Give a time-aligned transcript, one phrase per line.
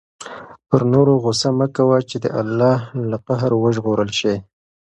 [0.67, 2.77] پر نورو غصه مه کوه چې د الله
[3.09, 4.35] له قهر وژغورل شې.